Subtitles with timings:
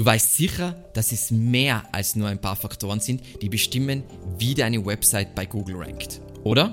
[0.00, 4.02] Du weißt sicher, dass es mehr als nur ein paar Faktoren sind, die bestimmen,
[4.38, 6.72] wie deine Website bei Google rankt, oder?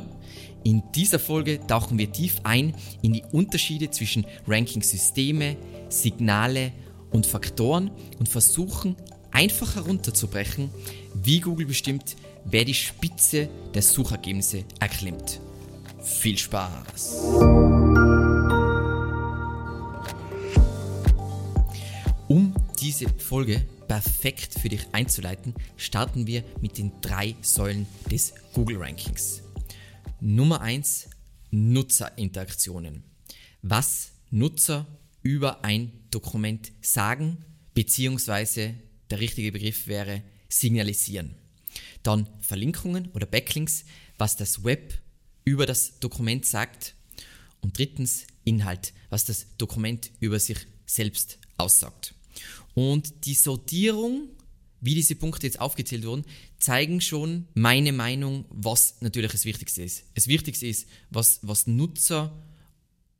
[0.63, 5.57] In dieser Folge tauchen wir tief ein in die Unterschiede zwischen Ranking-Systeme,
[5.89, 6.71] Signale
[7.11, 8.95] und Faktoren und versuchen
[9.31, 10.69] einfach herunterzubrechen,
[11.13, 12.15] wie Google bestimmt,
[12.45, 15.41] wer die Spitze der Suchergebnisse erklimmt.
[16.01, 17.96] Viel Spaß!
[22.99, 29.43] Diese Folge perfekt für dich einzuleiten, starten wir mit den drei Säulen des Google Rankings.
[30.19, 31.09] Nummer 1
[31.51, 33.03] Nutzerinteraktionen.
[33.61, 34.87] Was Nutzer
[35.21, 37.37] über ein Dokument sagen,
[37.73, 38.73] beziehungsweise
[39.09, 41.35] der richtige Begriff wäre signalisieren.
[42.03, 43.85] Dann Verlinkungen oder Backlinks,
[44.17, 44.99] was das Web
[45.43, 46.95] über das Dokument sagt.
[47.61, 52.15] Und drittens Inhalt, was das Dokument über sich selbst aussagt.
[52.73, 54.29] Und die Sortierung,
[54.81, 56.25] wie diese Punkte jetzt aufgezählt wurden,
[56.59, 60.03] zeigen schon meine Meinung, was natürlich das Wichtigste ist.
[60.15, 62.31] Das Wichtigste ist, was, was Nutzer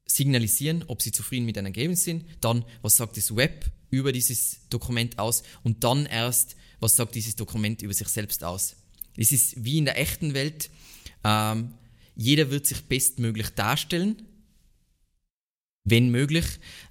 [0.06, 4.68] signalisieren, ob sie zufrieden mit einem Ergebnis sind, dann was sagt das Web über dieses
[4.70, 8.76] Dokument aus und dann erst, was sagt dieses Dokument über sich selbst aus.
[9.16, 10.70] Es ist wie in der echten Welt,
[11.24, 11.74] ähm,
[12.16, 14.24] jeder wird sich bestmöglich darstellen,
[15.84, 16.46] wenn möglich.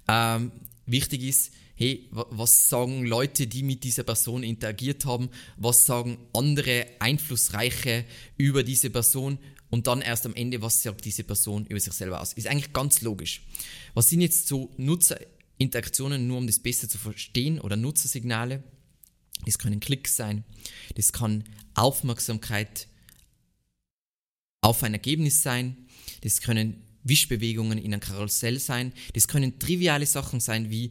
[0.09, 0.53] Ähm,
[0.87, 6.87] wichtig ist, hey, was sagen Leute, die mit dieser Person interagiert haben, was sagen andere
[6.99, 8.05] Einflussreiche
[8.37, 12.21] über diese Person und dann erst am Ende, was sagt diese Person über sich selber
[12.21, 12.33] aus.
[12.33, 13.43] Ist eigentlich ganz logisch.
[13.95, 18.65] Was sind jetzt so Nutzerinteraktionen, nur um das besser zu verstehen oder Nutzersignale?
[19.45, 20.45] Das können Klicks sein,
[20.95, 22.89] das kann Aufmerksamkeit
[24.63, 25.77] auf ein Ergebnis sein,
[26.23, 30.91] das können Wischbewegungen in einem Karussell sein, das können triviale Sachen sein wie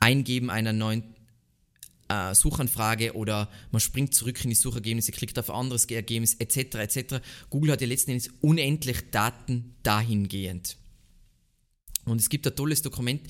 [0.00, 1.14] Eingeben einer neuen
[2.08, 6.76] äh, Suchanfrage oder man springt zurück in die Suchergebnisse, klickt auf ein anderes Ergebnis etc.
[6.76, 7.14] etc.
[7.50, 10.76] Google hat ja letzten Endes unendlich Daten dahingehend.
[12.04, 13.22] Und es gibt ein tolles Dokument,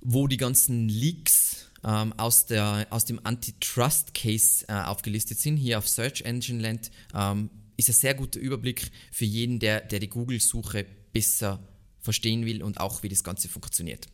[0.00, 5.88] wo die ganzen Leaks ähm, aus, der, aus dem Antitrust-Case äh, aufgelistet sind, hier auf
[5.88, 6.90] Search Engine Land.
[7.14, 11.60] Ähm, ist ein sehr guter Überblick für jeden, der, der die Google-Suche besser
[12.00, 14.06] verstehen will und auch wie das Ganze funktioniert.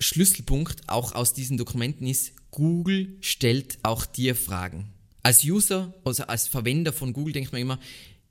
[0.00, 4.92] Schlüsselpunkt auch aus diesen Dokumenten ist, Google stellt auch dir Fragen.
[5.22, 7.78] Als User, also als Verwender von Google denkt man immer,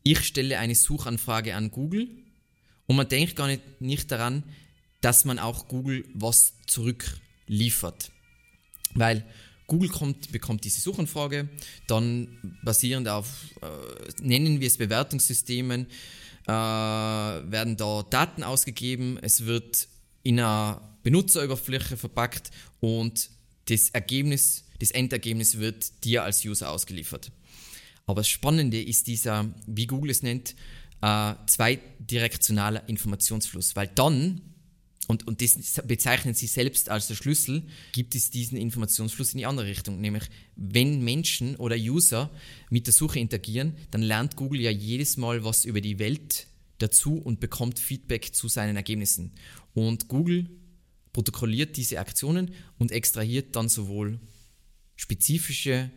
[0.04, 2.10] ich stelle eine Suchanfrage an Google
[2.88, 4.44] und man denkt gar nicht, nicht daran,
[5.02, 8.12] dass man auch Google was zurückliefert.
[8.96, 9.24] Weil
[9.68, 11.48] Google kommt, bekommt diese Suchanfrage,
[11.88, 13.28] dann basierend auf,
[13.62, 15.86] äh, nennen wir es Bewertungssystemen,
[16.48, 19.88] äh, werden da Daten ausgegeben, es wird
[20.24, 23.30] in einer Benutzeroberfläche verpackt und
[23.66, 27.32] das Ergebnis, das Endergebnis wird dir als User ausgeliefert.
[28.06, 30.56] Aber das Spannende ist dieser, wie Google es nennt,
[31.02, 34.42] äh, zweidirektionaler Informationsfluss, weil dann,
[35.08, 39.46] und, und das bezeichnen sie selbst als der Schlüssel, gibt es diesen Informationsfluss in die
[39.46, 40.02] andere Richtung.
[40.02, 40.24] Nämlich,
[40.56, 42.30] wenn Menschen oder User
[42.70, 46.48] mit der Suche interagieren, dann lernt Google ja jedes Mal was über die Welt
[46.82, 49.34] dazu und bekommt Feedback zu seinen Ergebnissen.
[49.74, 50.50] Und Google
[51.14, 54.20] protokolliert diese Aktionen und extrahiert dann sowohl
[54.96, 55.92] spezifische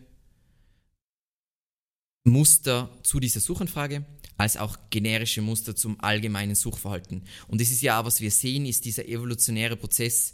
[2.23, 4.05] Muster zu dieser Suchanfrage
[4.37, 7.23] als auch generische Muster zum allgemeinen Suchverhalten.
[7.47, 10.33] Und das ist ja was wir sehen, ist dieser evolutionäre Prozess,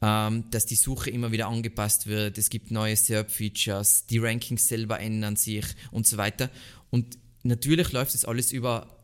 [0.00, 2.38] ähm, dass die Suche immer wieder angepasst wird.
[2.38, 6.50] Es gibt neue SERP-Features, die Rankings selber ändern sich und so weiter.
[6.90, 8.97] Und natürlich läuft das alles über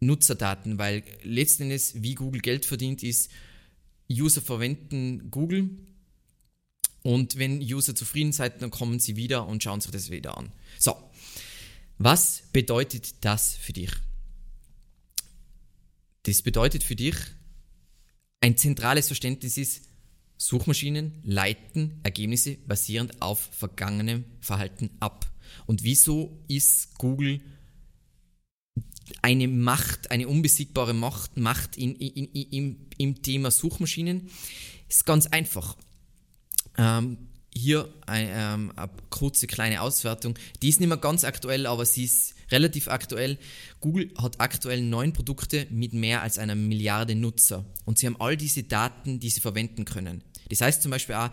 [0.00, 3.30] Nutzerdaten, weil letzten Endes, wie Google Geld verdient, ist,
[4.10, 5.70] User verwenden Google
[7.02, 10.52] und wenn User zufrieden sind, dann kommen sie wieder und schauen sich das wieder an.
[10.78, 10.96] So,
[11.98, 13.90] was bedeutet das für dich?
[16.24, 17.14] Das bedeutet für dich,
[18.40, 19.82] ein zentrales Verständnis ist,
[20.36, 25.30] Suchmaschinen leiten Ergebnisse basierend auf vergangenem Verhalten ab.
[25.66, 27.40] Und wieso ist Google
[29.22, 34.30] eine Macht, eine unbesiegbare Macht, Macht in, in, in, im, im Thema Suchmaschinen
[34.88, 35.76] ist ganz einfach.
[36.76, 37.16] Ähm,
[37.54, 40.38] hier ein, ähm, eine kurze kleine Auswertung.
[40.62, 43.38] Die ist nicht mehr ganz aktuell, aber sie ist relativ aktuell.
[43.80, 48.36] Google hat aktuell neun Produkte mit mehr als einer Milliarde Nutzer und sie haben all
[48.36, 50.22] diese Daten, die sie verwenden können.
[50.48, 51.30] Das heißt zum Beispiel auch,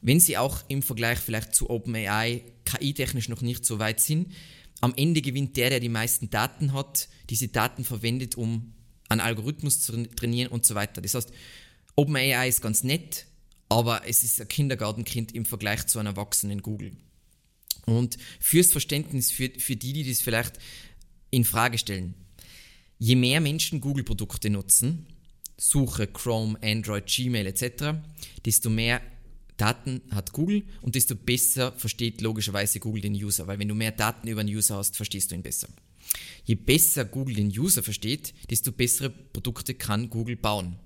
[0.00, 4.32] wenn sie auch im Vergleich vielleicht zu OpenAI KI-technisch noch nicht so weit sind,
[4.80, 8.74] am Ende gewinnt der, der die meisten Daten hat, diese Daten verwendet, um
[9.08, 11.00] einen Algorithmus zu trainieren und so weiter.
[11.00, 11.32] Das heißt,
[11.96, 13.26] OpenAI ist ganz nett,
[13.68, 16.92] aber es ist ein Kindergartenkind im Vergleich zu einem Erwachsenen Google.
[17.86, 20.58] Und fürs Verständnis, für, für die, die das vielleicht
[21.30, 22.14] in Frage stellen,
[22.98, 25.06] je mehr Menschen Google-Produkte nutzen,
[25.56, 27.98] Suche, Chrome, Android, Gmail etc.,
[28.44, 29.00] desto mehr
[29.58, 33.92] Daten hat Google und desto besser versteht logischerweise Google den User, weil wenn du mehr
[33.92, 35.68] Daten über einen User hast, verstehst du ihn besser.
[36.44, 40.76] Je besser Google den User versteht, desto bessere Produkte kann Google bauen.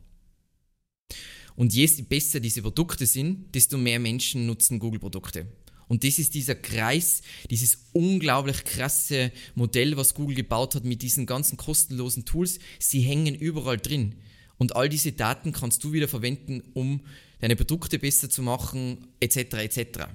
[1.55, 5.47] Und je besser diese Produkte sind, desto mehr Menschen nutzen Google-Produkte.
[5.87, 7.21] Und das ist dieser Kreis,
[7.51, 12.59] dieses unglaublich krasse Modell, was Google gebaut hat mit diesen ganzen kostenlosen Tools.
[12.79, 14.15] Sie hängen überall drin.
[14.57, 17.03] Und all diese Daten kannst du wieder verwenden, um
[17.43, 19.37] deine Produkte besser zu machen, etc.
[19.55, 20.07] etc.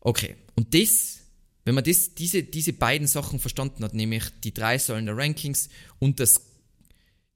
[0.00, 1.20] Okay, und das,
[1.64, 5.70] wenn man das, diese, diese beiden Sachen verstanden hat, nämlich die drei Säulen der Rankings
[5.98, 6.42] und das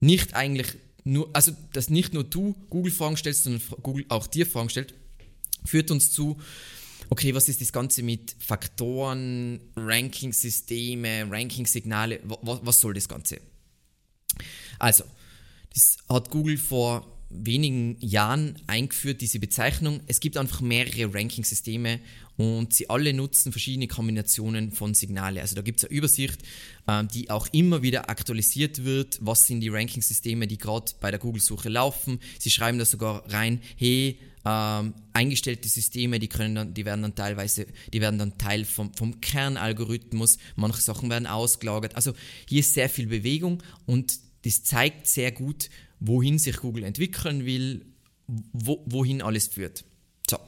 [0.01, 4.47] nicht eigentlich nur, also dass nicht nur du Google Fragen stellst, sondern Google auch dir
[4.47, 4.93] Fragen stellt,
[5.65, 6.39] führt uns zu,
[7.09, 13.41] okay, was ist das Ganze mit Faktoren, Ranking-Systeme, Ranking-Signale, was, was soll das Ganze?
[14.79, 15.05] Also,
[15.73, 20.01] das hat Google vor wenigen Jahren eingeführt, diese Bezeichnung.
[20.07, 22.01] Es gibt einfach mehrere Ranking-Systeme
[22.37, 25.41] und sie alle nutzen verschiedene Kombinationen von Signale.
[25.41, 26.41] Also da gibt es eine Übersicht,
[26.89, 29.19] ähm, die auch immer wieder aktualisiert wird.
[29.21, 32.21] Was sind die Ranking-Systeme, die gerade bei der Google-Suche laufen?
[32.39, 37.15] Sie schreiben da sogar rein, hey, ähm, eingestellte Systeme, die können dann, die werden dann
[37.15, 40.39] teilweise, die werden dann Teil vom, vom Kernalgorithmus.
[40.57, 41.95] Manche Sachen werden ausgelagert.
[41.97, 42.13] Also
[42.49, 47.87] hier ist sehr viel Bewegung und das zeigt sehr gut, wohin sich Google entwickeln will,
[48.27, 49.85] wo, wohin alles führt.
[50.29, 50.39] So.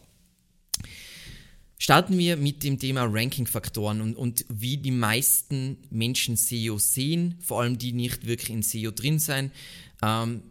[1.78, 7.62] Starten wir mit dem Thema Ranking-Faktoren und, und wie die meisten Menschen SEO sehen, vor
[7.62, 9.52] allem die nicht wirklich in SEO drin sein.
[10.02, 10.42] Ähm,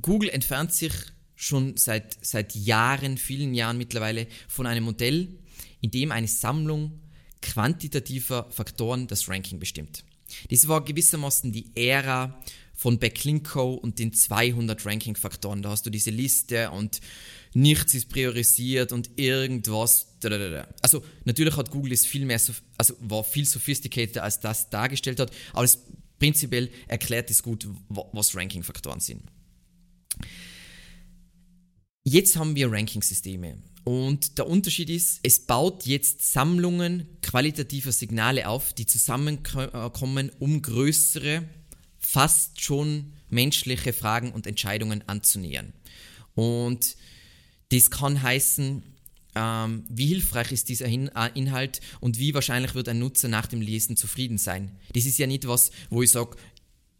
[0.00, 0.92] Google entfernt sich
[1.36, 5.28] schon seit, seit Jahren, vielen Jahren mittlerweile von einem Modell,
[5.80, 7.00] in dem eine Sammlung
[7.42, 10.04] quantitativer Faktoren das Ranking bestimmt.
[10.50, 12.40] Das war gewissermaßen die Ära
[12.74, 15.62] von Backlinko und den 200 Ranking-Faktoren.
[15.62, 17.00] Da hast du diese Liste und
[17.54, 20.08] nichts ist priorisiert und irgendwas.
[20.82, 22.40] Also natürlich hat Google es viel mehr,
[22.78, 25.78] also war viel sophisticated als das dargestellt hat, aber es
[26.18, 29.22] prinzipiell erklärt es gut, was Ranking-Faktoren sind.
[32.04, 33.58] Jetzt haben wir Ranking-Systeme.
[33.84, 41.44] Und der Unterschied ist, es baut jetzt Sammlungen qualitativer Signale auf, die zusammenkommen, um größere,
[42.00, 45.74] fast schon menschliche Fragen und Entscheidungen anzunähern.
[46.34, 46.96] Und
[47.70, 48.82] das kann heißen,
[49.34, 53.60] ähm, wie hilfreich ist dieser äh, Inhalt und wie wahrscheinlich wird ein Nutzer nach dem
[53.60, 54.78] Lesen zufrieden sein.
[54.94, 56.36] Das ist ja nicht was, wo ich sage,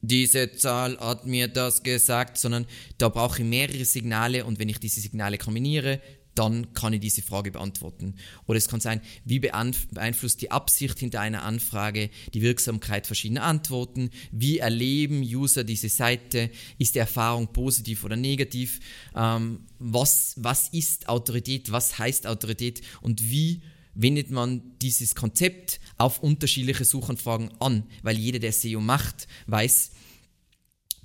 [0.00, 2.66] diese Zahl hat mir das gesagt, sondern
[2.98, 6.00] da brauche ich mehrere Signale und wenn ich diese Signale kombiniere,
[6.34, 8.14] dann kann ich diese Frage beantworten.
[8.46, 14.10] Oder es kann sein, wie beeinflusst die Absicht hinter einer Anfrage die Wirksamkeit verschiedener Antworten?
[14.32, 16.50] Wie erleben User diese Seite?
[16.78, 18.81] Ist die Erfahrung positiv oder negativ?
[19.14, 21.70] Ähm, was, was ist Autorität?
[21.72, 22.82] Was heißt Autorität?
[23.00, 23.62] Und wie
[23.94, 27.84] wendet man dieses Konzept auf unterschiedliche Suchanfragen an?
[28.02, 29.92] Weil jeder, der SEO macht, weiß,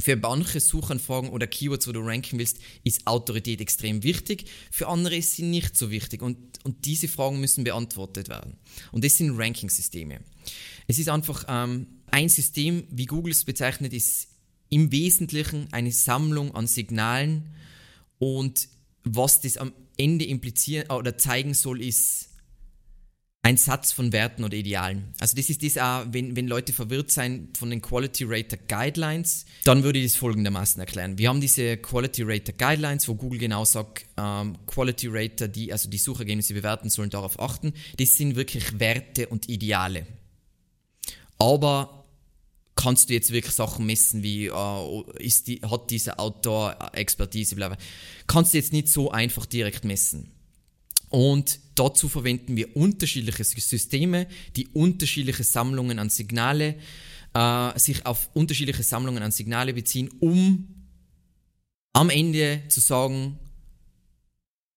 [0.01, 4.46] für manche Suchanfragen oder Keywords, wo du ranken willst, ist Autorität extrem wichtig.
[4.72, 6.22] Für andere ist sie nicht so wichtig.
[6.22, 8.57] Und, und diese Fragen müssen beantwortet werden.
[8.92, 10.21] Und das sind Ranking-Systeme.
[10.88, 14.30] Es ist einfach ähm, ein System, wie Google es bezeichnet, ist
[14.69, 17.50] im Wesentlichen eine Sammlung an Signalen.
[18.19, 18.69] Und
[19.04, 22.29] was das am Ende implizieren oder zeigen soll, ist,
[23.42, 25.14] ein Satz von Werten oder Idealen.
[25.19, 29.46] Also das ist das auch, wenn, wenn Leute verwirrt sein von den Quality Rater Guidelines,
[29.64, 31.18] dann würde ich das folgendermaßen erklären.
[31.18, 35.90] Wir haben diese Quality Rater Guidelines, wo Google genau sagt, ähm, Quality Rater, die also
[35.90, 37.74] die Suchergebnisse bewerten sollen, darauf achten.
[37.98, 40.06] Das sind wirklich Werte und Ideale.
[41.38, 42.06] Aber
[42.76, 47.69] kannst du jetzt wirklich Sachen messen wie äh, ist die, hat dieser Autor Expertise, bla,
[47.69, 47.78] bla.
[48.28, 50.31] kannst du jetzt nicht so einfach direkt messen.
[51.09, 56.75] Und dazu verwenden wir unterschiedliche Systeme, die unterschiedliche Sammlungen an Signale,
[57.33, 60.68] äh, sich auf unterschiedliche Sammlungen an Signale beziehen, um
[61.94, 63.39] am Ende zu sagen,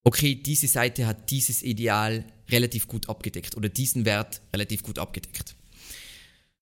[0.05, 5.55] okay, diese Seite hat dieses Ideal relativ gut abgedeckt oder diesen Wert relativ gut abgedeckt.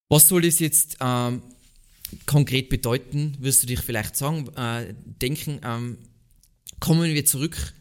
[0.08, 1.42] Was soll das jetzt ähm,
[2.26, 5.60] konkret bedeuten, wirst du dich vielleicht sagen, äh, denken.
[5.64, 5.98] Ähm,
[6.80, 7.72] kommen wir zurück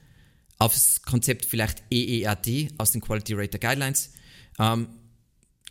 [0.60, 4.12] auf das Konzept vielleicht EEAT aus den Quality Rater Guidelines.
[4.60, 4.89] Ähm,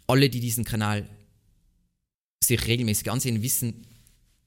[0.07, 1.09] alle, die diesen Kanal
[2.42, 3.87] sich regelmäßig ansehen, wissen,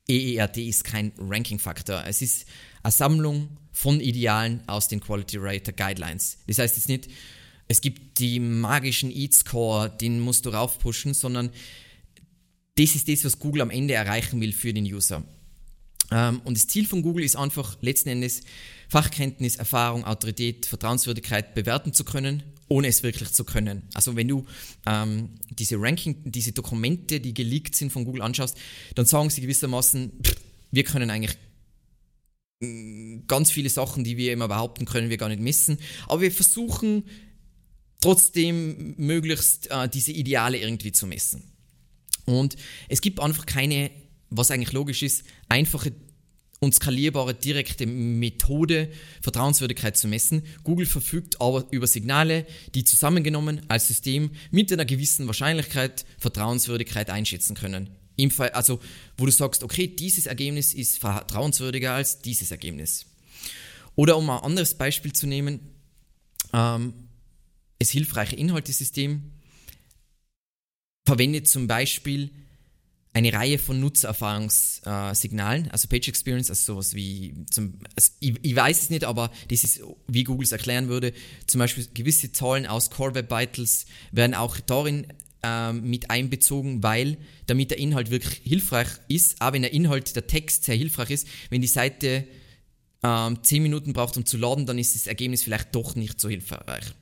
[0.10, 2.04] EERD ist kein Ranking-Faktor.
[2.06, 2.46] Es ist
[2.84, 6.40] eine Sammlung von Idealen aus den Quality Rater Guidelines.
[6.48, 7.10] Das heißt jetzt nicht,
[7.68, 11.52] es gibt die magischen EAT-Score, den musst du raufpushen, sondern
[12.76, 15.24] das ist das, was Google am Ende erreichen will für den User.
[16.12, 18.42] Ähm, und das Ziel von Google ist einfach letzten Endes
[18.90, 23.84] Fachkenntnis, Erfahrung, Autorität, Vertrauenswürdigkeit bewerten zu können, ohne es wirklich zu können.
[23.94, 24.46] Also wenn du
[24.86, 28.58] ähm, diese Ranking, diese Dokumente, die geleakt sind von Google anschaust,
[28.96, 30.12] dann sagen sie gewissermaßen,
[30.72, 31.38] wir können eigentlich
[32.60, 35.78] mm, ganz viele Sachen, die wir immer behaupten, können wir gar nicht messen.
[36.08, 37.04] Aber wir versuchen
[38.02, 41.44] trotzdem möglichst äh, diese Ideale irgendwie zu messen.
[42.26, 42.56] Und
[42.90, 43.92] es gibt einfach keine,
[44.32, 45.92] was eigentlich logisch ist, einfache
[46.60, 50.44] und skalierbare direkte Methode, Vertrauenswürdigkeit zu messen.
[50.64, 52.46] Google verfügt aber über Signale,
[52.76, 57.90] die zusammengenommen als System mit einer gewissen Wahrscheinlichkeit Vertrauenswürdigkeit einschätzen können.
[58.16, 58.80] Im Fall, also,
[59.18, 63.08] wo du sagst, okay, dieses Ergebnis ist vertrauenswürdiger als dieses Ergebnis.
[63.96, 65.60] Oder um ein anderes Beispiel zu nehmen,
[66.54, 66.94] ähm,
[67.80, 69.32] das hilfreiche Inhaltesystem
[71.08, 72.30] verwendet zum Beispiel
[73.14, 78.84] eine Reihe von Nutzererfahrungssignalen, also Page Experience, also sowas wie, zum, also ich, ich, weiß
[78.84, 81.12] es nicht, aber das ist, wie Google es erklären würde,
[81.46, 85.08] zum Beispiel gewisse Zahlen aus Core Web Vitals werden auch darin
[85.44, 90.28] ähm, mit einbezogen, weil damit der Inhalt wirklich hilfreich ist, aber wenn der Inhalt, der
[90.28, 92.26] Text sehr hilfreich ist, wenn die Seite
[93.04, 96.30] ähm, 10 Minuten braucht, um zu laden, dann ist das Ergebnis vielleicht doch nicht so
[96.30, 96.94] hilfreich.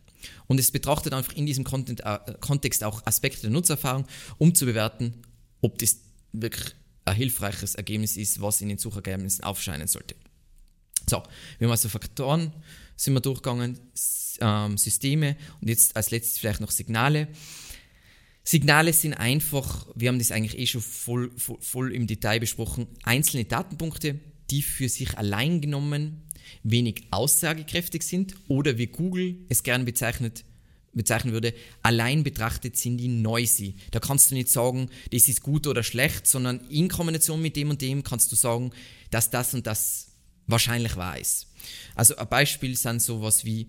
[0.47, 4.05] Und es betrachtet einfach in diesem Content, äh, Kontext auch Aspekte der Nutzererfahrung,
[4.37, 5.13] um zu bewerten,
[5.61, 5.99] ob das
[6.31, 6.75] wirklich
[7.05, 10.15] ein hilfreiches Ergebnis ist, was in den Suchergebnissen aufscheinen sollte.
[11.09, 11.23] So,
[11.57, 12.53] wir haben also Faktoren,
[12.95, 13.79] sind wir durchgegangen,
[14.41, 17.27] ähm, Systeme und jetzt als letztes vielleicht noch Signale.
[18.43, 22.87] Signale sind einfach, wir haben das eigentlich eh schon voll, voll, voll im Detail besprochen,
[23.03, 26.23] einzelne Datenpunkte, die für sich allein genommen
[26.63, 30.45] wenig aussagekräftig sind oder wie Google es gern bezeichnet,
[30.93, 33.75] bezeichnen würde, allein betrachtet sind die noisy.
[33.91, 37.69] Da kannst du nicht sagen, das ist gut oder schlecht, sondern in Kombination mit dem
[37.69, 38.71] und dem kannst du sagen,
[39.11, 40.07] dass das und das
[40.47, 41.47] wahrscheinlich wahr ist.
[41.95, 43.67] Also ein Beispiel sind sowas wie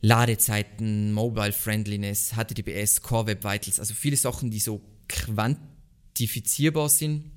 [0.00, 7.30] Ladezeiten, Mobile Friendliness, HTTPS, Core Web Vitals, also viele Sachen, die so quantifizierbar sind.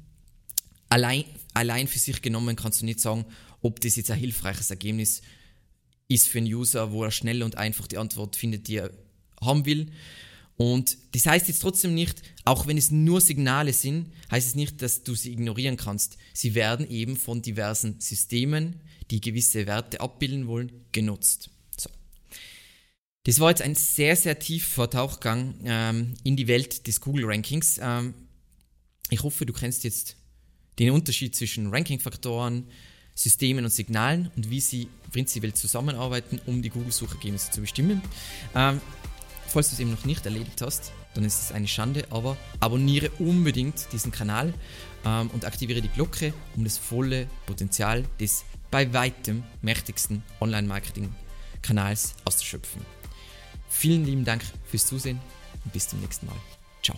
[0.89, 3.25] Allein, allein für sich genommen kannst du nicht sagen,
[3.61, 5.23] ob das jetzt ein hilfreiches Ergebnis ist
[6.07, 8.91] ist für einen User, wo er schnell und einfach die Antwort findet, die er
[9.41, 9.91] haben will.
[10.57, 14.81] Und das heißt jetzt trotzdem nicht, auch wenn es nur Signale sind, heißt es nicht,
[14.81, 16.17] dass du sie ignorieren kannst.
[16.33, 21.51] Sie werden eben von diversen Systemen, die gewisse Werte abbilden wollen, genutzt.
[21.79, 21.91] So.
[23.23, 27.79] Das war jetzt ein sehr, sehr tiefer Tauchgang ähm, in die Welt des Google Rankings.
[27.79, 28.15] Ähm,
[29.11, 30.15] ich hoffe, du kennst jetzt
[30.79, 32.67] den Unterschied zwischen Ranking-Faktoren,
[33.17, 38.01] Systemen und Signalen und wie sie prinzipiell zusammenarbeiten, um die Google-Suchergebnisse zu bestimmen.
[38.53, 38.79] Ähm,
[39.47, 43.09] falls du es eben noch nicht erledigt hast, dann ist es eine Schande, aber abonniere
[43.17, 44.53] unbedingt diesen Kanal
[45.03, 52.81] ähm, und aktiviere die Glocke, um das volle Potenzial des bei weitem mächtigsten Online-Marketing-Kanals auszuschöpfen.
[53.67, 55.19] Vielen lieben Dank fürs Zusehen
[55.63, 56.35] und bis zum nächsten Mal.
[56.83, 56.97] Ciao.